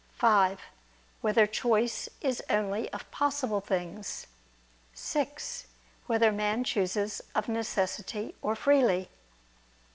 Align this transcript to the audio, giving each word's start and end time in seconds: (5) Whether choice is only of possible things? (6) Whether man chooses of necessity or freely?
(5) 0.17 0.59
Whether 1.21 1.45
choice 1.45 2.09
is 2.21 2.41
only 2.49 2.91
of 2.91 3.11
possible 3.11 3.61
things? 3.61 4.25
(6) 4.95 5.67
Whether 6.07 6.31
man 6.31 6.63
chooses 6.63 7.21
of 7.35 7.47
necessity 7.47 8.33
or 8.41 8.55
freely? 8.55 9.11